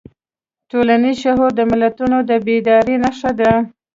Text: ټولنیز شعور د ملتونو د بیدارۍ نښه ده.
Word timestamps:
ټولنیز 0.69 1.15
شعور 1.23 1.51
د 1.55 1.61
ملتونو 1.71 2.17
د 2.29 2.31
بیدارۍ 2.45 2.95
نښه 3.03 3.31
ده. 3.39 3.53